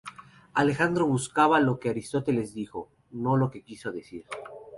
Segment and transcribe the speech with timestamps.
[0.55, 4.25] Alejandro buscaba lo que Aristóteles dijo, no lo que quiso decir.